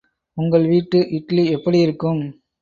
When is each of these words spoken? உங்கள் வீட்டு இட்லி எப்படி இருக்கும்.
உங்கள் 0.37 0.65
வீட்டு 0.67 0.99
இட்லி 1.09 1.43
எப்படி 1.51 1.79
இருக்கும். 1.79 2.21